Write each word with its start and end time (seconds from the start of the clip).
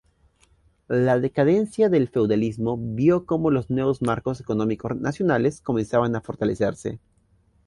La 0.87 1.19
decadencia 1.19 1.87
del 1.87 2.07
feudalismo 2.07 2.75
vio 2.81 3.27
cómo 3.27 3.51
los 3.51 3.69
nuevos 3.69 4.01
marcos 4.01 4.41
económicos 4.41 4.95
nacionales 4.95 5.61
comenzaban 5.61 6.15
a 6.15 6.21
fortalecerse. 6.21 6.97